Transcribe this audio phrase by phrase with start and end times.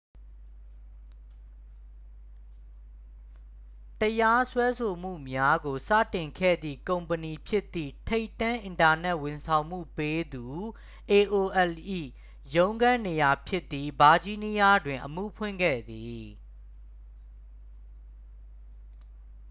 [4.01, 10.45] တရားစွဲဆိုမှုများကို စတင်ခဲ့သည့် ကုမ္ပဏီဖြစ်သည့် ထိပ်တန်း အင်တာနက် ဝန်ဆောင်မှုပေးသူ
[11.11, 11.71] aol၏
[12.55, 16.25] ရုံးခန်းနေရာ ဖြစ်သည့် ဗာဂျီးနီးယားတွင် အမှုဖွင့်ခဲ့သည်